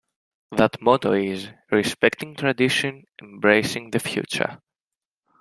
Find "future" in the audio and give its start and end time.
3.99-4.57